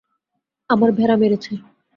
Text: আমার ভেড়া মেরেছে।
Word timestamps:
আমার 0.69 0.89
ভেড়া 0.91 1.15
মেরেছে। 1.15 1.53